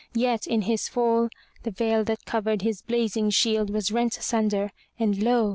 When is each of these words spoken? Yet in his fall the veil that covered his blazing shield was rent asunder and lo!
Yet 0.15 0.47
in 0.47 0.63
his 0.63 0.87
fall 0.89 1.29
the 1.61 1.69
veil 1.69 2.03
that 2.05 2.25
covered 2.25 2.63
his 2.63 2.81
blazing 2.81 3.29
shield 3.29 3.69
was 3.69 3.91
rent 3.91 4.17
asunder 4.17 4.71
and 4.97 5.21
lo! 5.21 5.49